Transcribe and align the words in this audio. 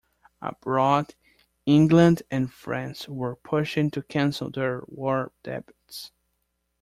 Abroad, 0.41 1.13
England 1.67 2.23
and 2.31 2.51
France 2.51 3.07
were 3.07 3.35
pushing 3.35 3.91
to 3.91 4.01
cancel 4.01 4.49
their 4.49 4.81
war 4.87 5.31
debts. 5.43 6.11